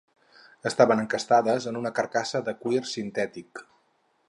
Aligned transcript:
Estaven 0.69 1.01
encastades 1.01 1.67
en 1.73 1.77
una 1.83 1.93
carcassa 1.99 2.43
de 2.49 2.57
cuir 2.65 2.83
sintètic. 2.95 3.63